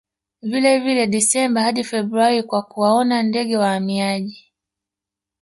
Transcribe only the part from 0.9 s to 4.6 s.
Desemba hadi Februari kwa kuwaona ndege wahamiaji